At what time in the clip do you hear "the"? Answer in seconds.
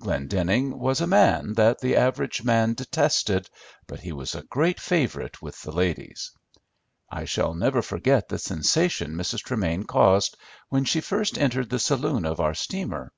1.82-1.94, 5.60-5.72, 8.30-8.38, 11.68-11.78